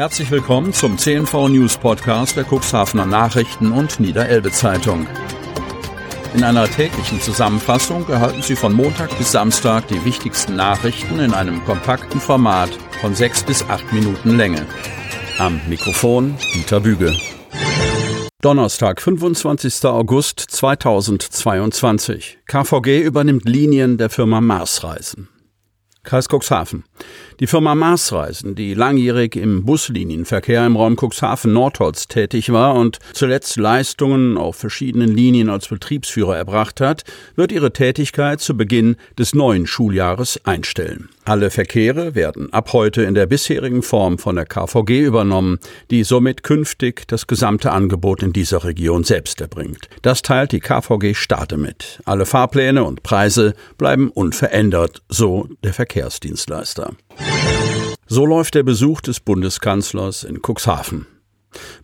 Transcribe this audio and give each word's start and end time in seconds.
Herzlich 0.00 0.30
willkommen 0.30 0.72
zum 0.72 0.96
CNV 0.96 1.50
News 1.50 1.76
Podcast 1.76 2.34
der 2.34 2.46
Cuxhavener 2.50 3.04
Nachrichten 3.04 3.70
und 3.70 4.00
Niederelbe 4.00 4.50
Zeitung. 4.50 5.06
In 6.34 6.42
einer 6.42 6.66
täglichen 6.70 7.20
Zusammenfassung 7.20 8.08
erhalten 8.08 8.40
Sie 8.40 8.56
von 8.56 8.72
Montag 8.72 9.10
bis 9.18 9.32
Samstag 9.32 9.88
die 9.88 10.02
wichtigsten 10.06 10.56
Nachrichten 10.56 11.20
in 11.20 11.34
einem 11.34 11.62
kompakten 11.66 12.18
Format 12.18 12.70
von 13.02 13.14
sechs 13.14 13.42
bis 13.42 13.62
acht 13.68 13.92
Minuten 13.92 14.38
Länge. 14.38 14.64
Am 15.38 15.60
Mikrofon 15.68 16.34
Dieter 16.54 16.80
Büge. 16.80 17.14
Donnerstag, 18.40 19.02
25. 19.02 19.84
August 19.84 20.40
2022. 20.40 22.38
KVG 22.46 23.02
übernimmt 23.02 23.46
Linien 23.46 23.98
der 23.98 24.08
Firma 24.08 24.40
Marsreisen. 24.40 25.28
Kreis 26.02 26.28
Cuxhaven. 26.28 26.84
Die 27.40 27.46
Firma 27.46 27.74
Marsreisen, 27.74 28.54
die 28.54 28.74
langjährig 28.74 29.36
im 29.36 29.64
Buslinienverkehr 29.64 30.64
im 30.66 30.76
Raum 30.76 30.96
Cuxhaven-Nordholz 30.96 32.08
tätig 32.08 32.52
war 32.52 32.74
und 32.74 32.98
zuletzt 33.12 33.56
Leistungen 33.56 34.38
auf 34.38 34.56
verschiedenen 34.56 35.14
Linien 35.14 35.50
als 35.50 35.68
Betriebsführer 35.68 36.36
erbracht 36.36 36.80
hat, 36.80 37.04
wird 37.36 37.52
ihre 37.52 37.72
Tätigkeit 37.72 38.40
zu 38.40 38.56
Beginn 38.56 38.96
des 39.18 39.34
neuen 39.34 39.66
Schuljahres 39.66 40.40
einstellen. 40.44 41.10
Alle 41.30 41.50
Verkehre 41.50 42.16
werden 42.16 42.52
ab 42.52 42.72
heute 42.72 43.02
in 43.02 43.14
der 43.14 43.26
bisherigen 43.26 43.82
Form 43.82 44.18
von 44.18 44.34
der 44.34 44.46
KVG 44.46 45.02
übernommen, 45.02 45.60
die 45.88 46.02
somit 46.02 46.42
künftig 46.42 47.06
das 47.06 47.28
gesamte 47.28 47.70
Angebot 47.70 48.24
in 48.24 48.32
dieser 48.32 48.64
Region 48.64 49.04
selbst 49.04 49.40
erbringt. 49.40 49.88
Das 50.02 50.22
teilt 50.22 50.50
die 50.50 50.58
KVG 50.58 51.14
Starte 51.14 51.56
mit. 51.56 52.00
Alle 52.04 52.26
Fahrpläne 52.26 52.82
und 52.82 53.04
Preise 53.04 53.54
bleiben 53.78 54.10
unverändert, 54.10 55.02
so 55.08 55.48
der 55.62 55.72
Verkehrsdienstleister. 55.72 56.94
So 58.08 58.26
läuft 58.26 58.56
der 58.56 58.64
Besuch 58.64 59.00
des 59.00 59.20
Bundeskanzlers 59.20 60.24
in 60.24 60.40
Cuxhaven. 60.44 61.06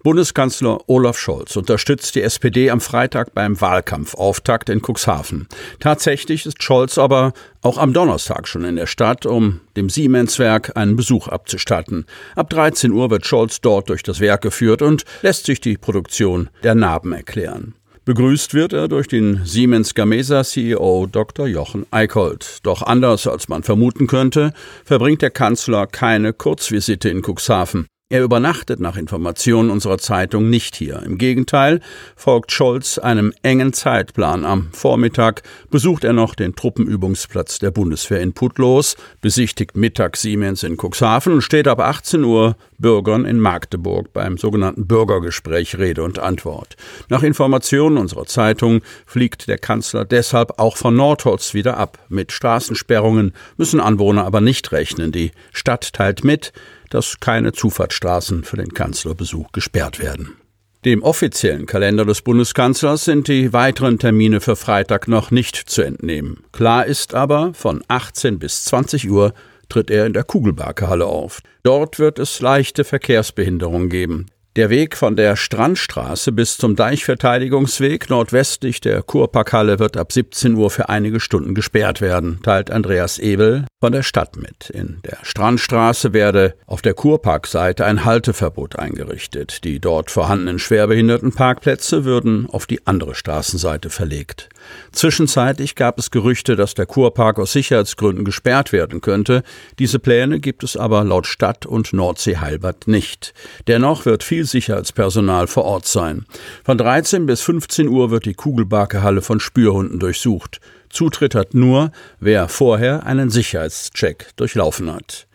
Bundeskanzler 0.02 0.78
Olaf 0.88 1.18
Scholz 1.18 1.56
unterstützt 1.56 2.14
die 2.14 2.22
SPD 2.22 2.70
am 2.70 2.80
Freitag 2.80 3.34
beim 3.34 3.60
Wahlkampfauftakt 3.60 4.68
in 4.68 4.80
Cuxhaven. 4.80 5.48
Tatsächlich 5.80 6.46
ist 6.46 6.62
Scholz 6.62 6.98
aber 6.98 7.32
auch 7.62 7.78
am 7.78 7.92
Donnerstag 7.92 8.46
schon 8.46 8.64
in 8.64 8.76
der 8.76 8.86
Stadt, 8.86 9.26
um 9.26 9.60
dem 9.76 9.90
Siemenswerk 9.90 10.76
einen 10.76 10.96
Besuch 10.96 11.28
abzustatten. 11.28 12.06
Ab 12.36 12.50
13 12.50 12.92
Uhr 12.92 13.10
wird 13.10 13.26
Scholz 13.26 13.60
dort 13.60 13.88
durch 13.88 14.02
das 14.02 14.20
Werk 14.20 14.42
geführt 14.42 14.82
und 14.82 15.04
lässt 15.22 15.46
sich 15.46 15.60
die 15.60 15.76
Produktion 15.76 16.50
der 16.62 16.74
Narben 16.74 17.12
erklären. 17.12 17.74
Begrüßt 18.04 18.54
wird 18.54 18.72
er 18.72 18.86
durch 18.86 19.08
den 19.08 19.44
Siemens 19.44 19.92
Gamesa 19.94 20.44
CEO 20.44 21.08
Dr. 21.10 21.48
Jochen 21.48 21.86
Eickholt. 21.90 22.60
Doch 22.62 22.82
anders 22.82 23.26
als 23.26 23.48
man 23.48 23.64
vermuten 23.64 24.06
könnte, 24.06 24.52
verbringt 24.84 25.22
der 25.22 25.30
Kanzler 25.30 25.88
keine 25.88 26.32
Kurzvisite 26.32 27.08
in 27.08 27.22
Cuxhaven. 27.22 27.88
Er 28.08 28.22
übernachtet 28.22 28.78
nach 28.78 28.96
Informationen 28.96 29.68
unserer 29.68 29.98
Zeitung 29.98 30.48
nicht 30.48 30.76
hier. 30.76 31.02
Im 31.02 31.18
Gegenteil 31.18 31.80
folgt 32.14 32.52
Scholz 32.52 32.98
einem 32.98 33.32
engen 33.42 33.72
Zeitplan. 33.72 34.44
Am 34.44 34.68
Vormittag 34.70 35.42
besucht 35.72 36.04
er 36.04 36.12
noch 36.12 36.36
den 36.36 36.54
Truppenübungsplatz 36.54 37.58
der 37.58 37.72
Bundeswehr 37.72 38.20
in 38.20 38.32
Putlos, 38.32 38.94
besichtigt 39.22 39.76
Mittag 39.76 40.16
Siemens 40.16 40.62
in 40.62 40.76
Cuxhaven 40.76 41.32
und 41.32 41.42
steht 41.42 41.66
ab 41.66 41.80
18 41.80 42.22
Uhr 42.22 42.54
Bürgern 42.78 43.24
in 43.24 43.40
Magdeburg 43.40 44.12
beim 44.12 44.38
sogenannten 44.38 44.86
Bürgergespräch 44.86 45.76
Rede 45.76 46.04
und 46.04 46.20
Antwort. 46.20 46.76
Nach 47.08 47.24
Informationen 47.24 47.96
unserer 47.96 48.26
Zeitung 48.26 48.82
fliegt 49.04 49.48
der 49.48 49.58
Kanzler 49.58 50.04
deshalb 50.04 50.60
auch 50.60 50.76
von 50.76 50.94
Nordholz 50.94 51.54
wieder 51.54 51.76
ab. 51.76 51.98
Mit 52.08 52.30
Straßensperrungen 52.30 53.32
müssen 53.56 53.80
Anwohner 53.80 54.24
aber 54.24 54.40
nicht 54.40 54.70
rechnen. 54.70 55.10
Die 55.10 55.32
Stadt 55.52 55.92
teilt 55.92 56.22
mit, 56.22 56.52
dass 56.90 57.20
keine 57.20 57.52
Zufahrtsstraßen 57.52 58.44
für 58.44 58.56
den 58.56 58.72
Kanzlerbesuch 58.72 59.52
gesperrt 59.52 60.00
werden. 60.00 60.36
Dem 60.84 61.02
offiziellen 61.02 61.66
Kalender 61.66 62.04
des 62.04 62.22
Bundeskanzlers 62.22 63.04
sind 63.04 63.26
die 63.26 63.52
weiteren 63.52 63.98
Termine 63.98 64.40
für 64.40 64.54
Freitag 64.54 65.08
noch 65.08 65.32
nicht 65.32 65.56
zu 65.56 65.82
entnehmen. 65.82 66.44
Klar 66.52 66.86
ist 66.86 67.14
aber, 67.14 67.54
von 67.54 67.82
18 67.88 68.38
bis 68.38 68.64
20 68.66 69.10
Uhr 69.10 69.34
tritt 69.68 69.90
er 69.90 70.06
in 70.06 70.12
der 70.12 70.22
Kugelbarkehalle 70.22 71.06
auf. 71.06 71.40
Dort 71.64 71.98
wird 71.98 72.20
es 72.20 72.40
leichte 72.40 72.84
Verkehrsbehinderung 72.84 73.88
geben. 73.88 74.26
Der 74.56 74.70
Weg 74.70 74.96
von 74.96 75.16
der 75.16 75.36
Strandstraße 75.36 76.32
bis 76.32 76.56
zum 76.56 76.76
Deichverteidigungsweg 76.76 78.08
nordwestlich 78.08 78.80
der 78.80 79.02
Kurparkhalle 79.02 79.78
wird 79.78 79.98
ab 79.98 80.10
17 80.10 80.54
Uhr 80.54 80.70
für 80.70 80.88
einige 80.88 81.20
Stunden 81.20 81.54
gesperrt 81.54 82.00
werden, 82.00 82.40
teilt 82.42 82.70
Andreas 82.70 83.18
Ebel 83.18 83.66
von 83.82 83.92
der 83.92 84.02
Stadt 84.02 84.36
mit. 84.36 84.70
In 84.70 85.00
der 85.04 85.18
Strandstraße 85.22 86.14
werde 86.14 86.54
auf 86.66 86.80
der 86.80 86.94
Kurparkseite 86.94 87.84
ein 87.84 88.06
Halteverbot 88.06 88.78
eingerichtet. 88.78 89.62
Die 89.64 89.78
dort 89.78 90.10
vorhandenen 90.10 90.58
schwerbehinderten 90.58 91.32
Parkplätze 91.32 92.06
würden 92.06 92.48
auf 92.48 92.66
die 92.66 92.86
andere 92.86 93.14
Straßenseite 93.14 93.90
verlegt. 93.90 94.48
Zwischenzeitlich 94.92 95.74
gab 95.74 95.98
es 95.98 96.10
Gerüchte, 96.10 96.56
dass 96.56 96.72
der 96.72 96.86
Kurpark 96.86 97.38
aus 97.38 97.52
Sicherheitsgründen 97.52 98.24
gesperrt 98.24 98.72
werden 98.72 99.02
könnte. 99.02 99.42
Diese 99.78 99.98
Pläne 99.98 100.40
gibt 100.40 100.64
es 100.64 100.78
aber 100.78 101.04
laut 101.04 101.26
Stadt 101.26 101.66
und 101.66 101.92
Nordsee 101.92 102.38
Heilbad 102.38 102.88
nicht. 102.88 103.34
Dennoch 103.66 104.06
wird 104.06 104.24
viel 104.24 104.45
Sicherheitspersonal 104.46 105.46
vor 105.46 105.64
Ort 105.64 105.86
sein. 105.86 106.24
Von 106.64 106.78
13 106.78 107.26
bis 107.26 107.42
15 107.42 107.88
Uhr 107.88 108.10
wird 108.10 108.24
die 108.24 108.34
Kugelbarkehalle 108.34 109.22
von 109.22 109.40
Spürhunden 109.40 109.98
durchsucht. 109.98 110.60
Zutritt 110.88 111.34
hat 111.34 111.54
nur, 111.54 111.92
wer 112.20 112.48
vorher 112.48 113.04
einen 113.04 113.30
Sicherheitscheck 113.30 114.30
durchlaufen 114.36 114.92
hat. 114.92 115.26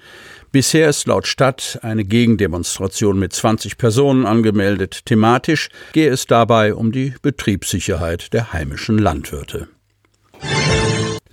Bisher 0.52 0.90
ist 0.90 1.08
laut 1.08 1.28
Stadt 1.28 1.80
eine 1.82 2.04
Gegendemonstration 2.04 3.18
mit 3.18 3.32
20 3.32 3.78
Personen 3.78 4.26
angemeldet. 4.26 5.06
Thematisch 5.06 5.70
gehe 5.94 6.10
es 6.10 6.28
dabei 6.28 6.74
um 6.74 6.92
die 6.92 7.14
Betriebssicherheit 7.22 8.34
der 8.34 8.52
heimischen 8.52 8.98
Landwirte. 8.98 9.70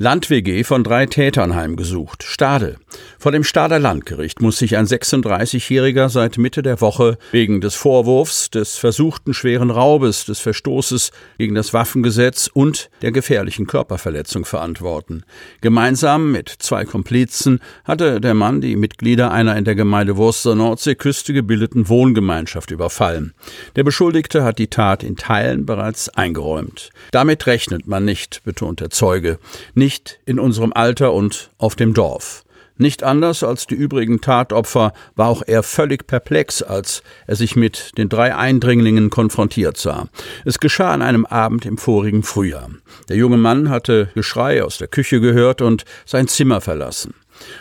Land-WG 0.00 0.62
von 0.62 0.84
drei 0.84 1.06
Tätern 1.06 1.56
heimgesucht. 1.56 2.22
Stade. 2.22 2.76
Vor 3.19 3.32
dem 3.32 3.42
Stader 3.42 3.81
Landgericht 3.81 4.41
muss 4.41 4.56
sich 4.56 4.76
ein 4.76 4.86
36-Jähriger 4.86 6.09
seit 6.09 6.38
Mitte 6.38 6.62
der 6.62 6.81
Woche 6.81 7.19
wegen 7.32 7.60
des 7.60 7.75
Vorwurfs 7.75 8.48
des 8.48 8.78
versuchten 8.78 9.34
schweren 9.34 9.72
Raubes, 9.72 10.25
des 10.25 10.38
Verstoßes 10.38 11.10
gegen 11.36 11.56
das 11.56 11.75
Waffengesetz 11.75 12.48
und 12.53 12.91
der 13.03 13.10
gefährlichen 13.10 13.66
Körperverletzung 13.66 14.44
verantworten. 14.44 15.25
Gemeinsam 15.62 16.30
mit 16.30 16.48
zwei 16.48 16.84
Komplizen 16.84 17.59
hatte 17.82 18.20
der 18.20 18.34
Mann 18.34 18.60
die 18.60 18.76
Mitglieder 18.76 19.32
einer 19.32 19.56
in 19.56 19.65
der 19.65 19.75
Gemeinde 19.75 20.16
Wurster 20.16 20.54
Nordseeküste 20.54 21.32
gebildeten 21.32 21.88
Wohngemeinschaft 21.88 22.70
überfallen. 22.70 23.34
Der 23.75 23.82
Beschuldigte 23.82 24.44
hat 24.44 24.60
die 24.60 24.69
Tat 24.69 25.03
in 25.03 25.16
Teilen 25.16 25.66
bereits 25.66 26.09
eingeräumt. 26.09 26.91
Damit 27.10 27.48
rechnet 27.48 27.88
man 27.88 28.04
nicht, 28.04 28.44
betont 28.44 28.78
der 28.78 28.91
Zeuge. 28.91 29.41
Nicht 29.75 29.88
in 30.26 30.38
unserem 30.38 30.72
Alter 30.72 31.12
und 31.12 31.50
auf 31.59 31.76
dem 31.76 31.94
Dorf. 31.94 32.44
Nicht 32.81 33.03
anders 33.03 33.43
als 33.43 33.66
die 33.66 33.75
übrigen 33.75 34.21
Tatopfer 34.21 34.93
war 35.16 35.28
auch 35.28 35.43
er 35.44 35.65
völlig 35.65 36.06
perplex, 36.06 36.62
als 36.62 37.03
er 37.26 37.34
sich 37.34 37.56
mit 37.56 37.98
den 37.98 38.09
drei 38.09 38.37
Eindringlingen 38.37 39.10
konfrontiert 39.10 39.77
sah. 39.77 40.06
Es 40.44 40.60
geschah 40.60 40.93
an 40.93 41.03
einem 41.03 41.27
Abend 41.27 41.66
im 41.66 41.77
vorigen 41.77 42.22
Frühjahr. 42.22 42.71
Der 43.09 43.16
junge 43.16 43.37
Mann 43.37 43.69
hatte 43.69 44.10
Geschrei 44.15 44.62
aus 44.62 44.78
der 44.78 44.87
Küche 44.87 45.21
gehört 45.21 45.60
und 45.60 45.84
sein 46.06 46.28
Zimmer 46.28 46.60
verlassen. 46.60 47.15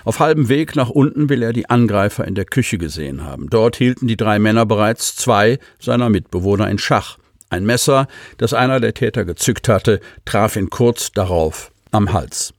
Auf 0.04 0.20
halbem 0.20 0.50
Weg 0.50 0.76
nach 0.76 0.90
unten 0.90 1.30
will 1.30 1.42
er 1.42 1.54
die 1.54 1.70
Angreifer 1.70 2.26
in 2.26 2.36
der 2.36 2.46
Küche 2.46 2.78
gesehen 2.78 3.24
haben. 3.24 3.50
Dort 3.50 3.76
hielten 3.76 4.08
die 4.08 4.18
drei 4.18 4.38
Männer 4.38 4.68
bereits 4.68 5.16
zwei 5.16 5.58
seiner 5.80 6.10
Mitbewohner 6.10 6.70
in 6.70 6.78
Schach. 6.78 7.18
Ein 7.50 7.66
Messer, 7.66 8.08
das 8.38 8.54
einer 8.54 8.80
der 8.80 8.94
Täter 8.94 9.26
gezückt 9.26 9.68
hatte, 9.68 10.00
traf 10.26 10.58
ihn 10.58 10.70
kurz 10.70 11.12
darauf 11.12 11.72
am 11.92 12.14
Hals. 12.14 12.54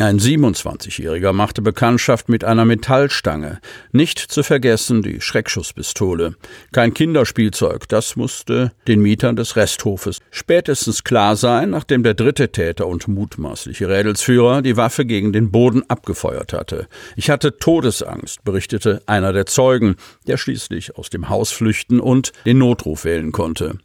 Ein 0.00 0.18
27-Jähriger 0.18 1.34
machte 1.34 1.60
Bekanntschaft 1.60 2.30
mit 2.30 2.42
einer 2.42 2.64
Metallstange. 2.64 3.60
Nicht 3.92 4.18
zu 4.18 4.42
vergessen 4.42 5.02
die 5.02 5.20
Schreckschusspistole. 5.20 6.36
Kein 6.72 6.94
Kinderspielzeug, 6.94 7.86
das 7.86 8.16
musste 8.16 8.72
den 8.88 9.02
Mietern 9.02 9.36
des 9.36 9.56
Resthofes 9.56 10.20
spätestens 10.30 11.04
klar 11.04 11.36
sein, 11.36 11.68
nachdem 11.68 12.02
der 12.02 12.14
dritte 12.14 12.50
Täter 12.50 12.86
und 12.86 13.08
mutmaßliche 13.08 13.90
Rädelsführer 13.90 14.62
die 14.62 14.78
Waffe 14.78 15.04
gegen 15.04 15.34
den 15.34 15.50
Boden 15.50 15.82
abgefeuert 15.88 16.54
hatte. 16.54 16.88
Ich 17.14 17.28
hatte 17.28 17.58
Todesangst, 17.58 18.42
berichtete 18.42 19.02
einer 19.04 19.34
der 19.34 19.44
Zeugen, 19.44 19.96
der 20.26 20.38
schließlich 20.38 20.96
aus 20.96 21.10
dem 21.10 21.28
Haus 21.28 21.52
flüchten 21.52 22.00
und 22.00 22.32
den 22.46 22.56
Notruf 22.56 23.04
wählen 23.04 23.32
konnte. 23.32 23.76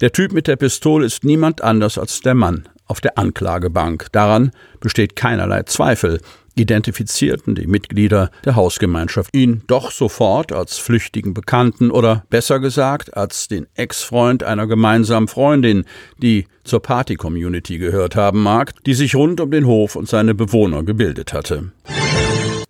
Der 0.00 0.12
Typ 0.12 0.32
mit 0.32 0.46
der 0.46 0.54
Pistole 0.54 1.04
ist 1.04 1.24
niemand 1.24 1.62
anders 1.62 1.98
als 1.98 2.20
der 2.20 2.34
Mann, 2.34 2.68
auf 2.86 3.00
der 3.00 3.18
Anklagebank. 3.18 4.08
Daran 4.12 4.50
besteht 4.80 5.16
keinerlei 5.16 5.62
Zweifel. 5.62 6.20
Identifizierten 6.56 7.56
die 7.56 7.66
Mitglieder 7.66 8.30
der 8.44 8.54
Hausgemeinschaft 8.54 9.34
ihn 9.34 9.62
doch 9.66 9.90
sofort 9.90 10.52
als 10.52 10.78
flüchtigen 10.78 11.34
Bekannten 11.34 11.90
oder 11.90 12.24
besser 12.30 12.60
gesagt 12.60 13.16
als 13.16 13.48
den 13.48 13.66
Ex-Freund 13.74 14.44
einer 14.44 14.68
gemeinsamen 14.68 15.26
Freundin, 15.26 15.84
die 16.22 16.46
zur 16.62 16.80
Party-Community 16.80 17.78
gehört 17.78 18.14
haben 18.14 18.42
mag, 18.42 18.72
die 18.84 18.94
sich 18.94 19.16
rund 19.16 19.40
um 19.40 19.50
den 19.50 19.66
Hof 19.66 19.96
und 19.96 20.08
seine 20.08 20.34
Bewohner 20.34 20.84
gebildet 20.84 21.32
hatte. 21.32 21.72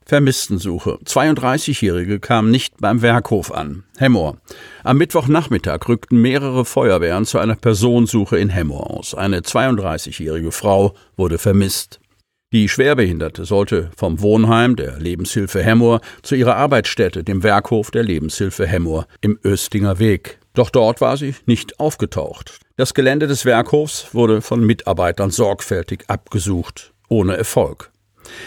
Vermisstensuche. 0.07 0.99
32-Jährige 1.05 2.21
kamen 2.21 2.51
nicht 2.51 2.75
beim 2.79 3.03
Werkhof 3.03 3.53
an. 3.53 3.85
Hemmoor. 3.97 4.37
Am 4.83 4.99
Mittwochnachmittag 4.99 5.89
rückten 5.89 6.21
mehrere 6.21 6.65
Feuerwehren 6.65 7.25
zu 7.25 7.39
einer 7.39 7.57
Personensuche 7.57 8.39
in 8.39 8.51
Hemmoor 8.51 8.91
aus. 8.91 9.15
Eine 9.15 9.41
32-jährige 9.41 10.53
Frau 10.53 10.95
wurde 11.17 11.39
vermisst. 11.39 12.01
Die 12.53 12.69
Schwerbehinderte 12.69 13.45
sollte 13.45 13.91
vom 13.97 14.21
Wohnheim 14.21 14.77
der 14.77 15.01
Lebenshilfe 15.01 15.61
Hemmoor 15.63 16.01
zu 16.23 16.37
ihrer 16.37 16.55
Arbeitsstätte, 16.55 17.25
dem 17.25 17.43
Werkhof 17.43 17.91
der 17.91 18.05
Lebenshilfe 18.05 18.65
Hemmoor 18.67 19.07
im 19.21 19.41
Östinger 19.45 19.99
Weg. 19.99 20.39
Doch 20.53 20.71
dort 20.71 21.01
war 21.01 21.17
sie 21.17 21.35
nicht 21.47 21.81
aufgetaucht. 21.81 22.61
Das 22.77 22.95
Gelände 22.95 23.27
des 23.27 23.45
Werkhofs 23.45 24.15
wurde 24.15 24.41
von 24.41 24.65
Mitarbeitern 24.65 25.31
sorgfältig 25.31 26.05
abgesucht, 26.07 26.93
ohne 27.09 27.37
Erfolg. 27.37 27.91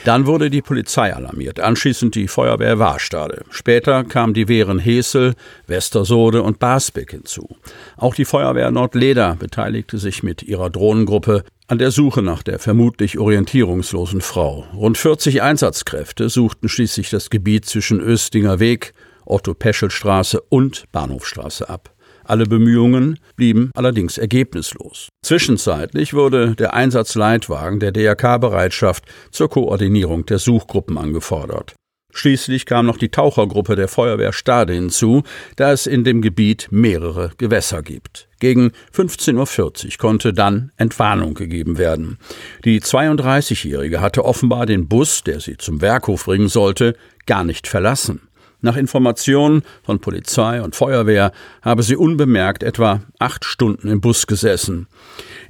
Dann 0.06 0.26
wurde 0.26 0.50
die 0.50 0.62
Polizei 0.62 1.14
alarmiert, 1.14 1.60
anschließend 1.60 2.16
die 2.16 2.28
Feuerwehr 2.28 2.80
Warstade. 2.80 3.44
Später 3.50 4.04
kamen 4.04 4.34
die 4.34 4.48
Wehren 4.48 4.80
Hesel, 4.80 5.34
Westersode 5.68 6.42
und 6.42 6.60
Basbeck 6.60 7.12
hinzu. 7.12 7.58
Auch 7.98 8.16
die 8.16 8.26
Feuerwehr 8.26 8.72
Nordleder 8.72 9.36
beteiligte 9.36 9.98
sich 9.98 10.24
mit 10.24 10.44
ihrer 10.44 10.70
Drohnengruppe 10.70 11.44
an 11.68 11.78
der 11.78 11.92
Suche 11.92 12.22
nach 12.22 12.44
der 12.44 12.60
vermutlich 12.60 13.18
orientierungslosen 13.18 14.22
Frau. 14.22 14.66
Rund 14.74 14.98
40 14.98 15.42
Einsatzkräfte 15.42 16.30
suchten 16.30 16.70
schließlich 16.70 17.10
das 17.10 17.30
Gebiet 17.30 17.66
zwischen 17.66 18.00
Östinger 18.00 18.60
Weg, 18.60 18.94
Otto-Peschel-Straße 19.26 20.42
und 20.50 20.86
Bahnhofstraße 20.94 21.70
ab. 21.70 21.97
Alle 22.28 22.46
Bemühungen 22.46 23.20
blieben 23.38 23.72
allerdings 23.74 24.18
ergebnislos. 24.18 25.08
Zwischenzeitlich 25.24 26.14
wurde 26.14 26.56
der 26.56 26.74
Einsatzleitwagen 26.74 27.80
der 27.80 27.94
DRK-Bereitschaft 27.94 29.06
zur 29.32 29.50
Koordinierung 29.50 30.26
der 30.26 30.38
Suchgruppen 30.38 30.98
angefordert. 30.98 31.74
Schließlich 32.14 32.66
kam 32.66 32.86
noch 32.86 32.98
die 32.98 33.10
Tauchergruppe 33.10 33.76
der 33.76 33.88
Feuerwehr 33.88 34.34
Stade 34.34 34.74
hinzu, 34.74 35.24
da 35.56 35.72
es 35.72 35.86
in 35.86 36.04
dem 36.04 36.22
Gebiet 36.22 36.68
mehrere 36.72 37.32
Gewässer 37.38 37.82
gibt. 37.82 38.28
Gegen 38.40 38.72
15.40 38.94 39.86
Uhr 39.86 39.98
konnte 39.98 40.34
dann 40.34 40.72
Entwarnung 40.78 41.34
gegeben 41.34 41.78
werden. 41.78 42.18
Die 42.66 42.82
32-Jährige 42.82 44.02
hatte 44.02 44.26
offenbar 44.26 44.66
den 44.66 44.88
Bus, 44.88 45.24
der 45.24 45.40
sie 45.40 45.58
zum 45.58 45.82
Werkhof 45.82 46.26
bringen 46.26 46.50
sollte, 46.50 46.96
gar 47.26 47.44
nicht 47.44 47.68
verlassen. 47.68 48.27
Nach 48.68 48.76
Informationen 48.76 49.64
von 49.82 50.00
Polizei 50.02 50.62
und 50.62 50.76
Feuerwehr 50.76 51.32
habe 51.62 51.84
sie 51.84 51.96
unbemerkt 51.96 52.64
etwa 52.64 53.00
acht 53.18 53.46
Stunden 53.46 53.88
im 53.88 54.02
Bus 54.02 54.28
gesessen. 54.28 54.88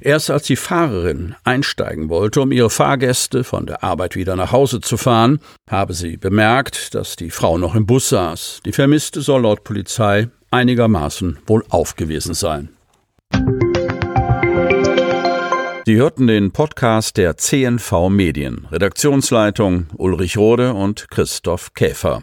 Erst 0.00 0.30
als 0.30 0.44
die 0.44 0.54
Fahrerin 0.54 1.34
einsteigen 1.42 2.10
wollte, 2.10 2.40
um 2.40 2.52
ihre 2.52 2.70
Fahrgäste 2.70 3.42
von 3.42 3.66
der 3.66 3.82
Arbeit 3.82 4.14
wieder 4.14 4.36
nach 4.36 4.52
Hause 4.52 4.80
zu 4.80 4.96
fahren, 4.96 5.40
habe 5.68 5.94
sie 5.94 6.16
bemerkt, 6.16 6.94
dass 6.94 7.16
die 7.16 7.30
Frau 7.30 7.58
noch 7.58 7.74
im 7.74 7.86
Bus 7.86 8.08
saß. 8.10 8.60
Die 8.64 8.72
Vermisste 8.72 9.20
soll 9.20 9.42
laut 9.42 9.64
Polizei 9.64 10.28
einigermaßen 10.52 11.40
wohl 11.48 11.64
aufgewesen 11.70 12.34
sein. 12.34 12.68
Sie 15.86 15.96
hörten 15.96 16.28
den 16.28 16.52
Podcast 16.52 17.16
der 17.16 17.36
CNV 17.36 18.10
Medien. 18.10 18.68
Redaktionsleitung 18.70 19.86
Ulrich 19.96 20.36
Rode 20.36 20.74
und 20.74 21.10
Christoph 21.10 21.74
Käfer. 21.74 22.22